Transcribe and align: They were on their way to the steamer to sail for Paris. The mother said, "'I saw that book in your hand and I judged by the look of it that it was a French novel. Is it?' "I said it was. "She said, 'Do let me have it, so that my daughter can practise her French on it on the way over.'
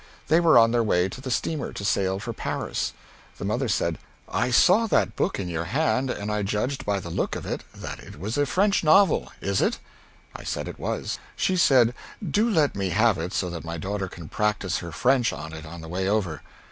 They 0.29 0.39
were 0.39 0.57
on 0.57 0.71
their 0.71 0.81
way 0.81 1.09
to 1.09 1.21
the 1.21 1.29
steamer 1.29 1.71
to 1.73 1.85
sail 1.85 2.17
for 2.17 2.33
Paris. 2.33 2.93
The 3.37 3.45
mother 3.45 3.67
said, 3.67 3.99
"'I 4.29 4.49
saw 4.49 4.87
that 4.87 5.15
book 5.15 5.39
in 5.39 5.47
your 5.47 5.65
hand 5.65 6.09
and 6.09 6.31
I 6.31 6.41
judged 6.41 6.87
by 6.87 6.99
the 6.99 7.11
look 7.11 7.35
of 7.35 7.45
it 7.45 7.61
that 7.75 7.99
it 7.99 8.19
was 8.19 8.35
a 8.35 8.47
French 8.47 8.83
novel. 8.83 9.31
Is 9.41 9.61
it?' 9.61 9.77
"I 10.35 10.43
said 10.43 10.67
it 10.67 10.79
was. 10.79 11.19
"She 11.35 11.55
said, 11.55 11.93
'Do 12.27 12.49
let 12.49 12.73
me 12.75 12.89
have 12.89 13.19
it, 13.19 13.31
so 13.31 13.51
that 13.51 13.63
my 13.63 13.77
daughter 13.77 14.07
can 14.07 14.27
practise 14.27 14.79
her 14.79 14.91
French 14.91 15.31
on 15.31 15.53
it 15.53 15.67
on 15.67 15.81
the 15.81 15.87
way 15.87 16.09
over.' 16.09 16.41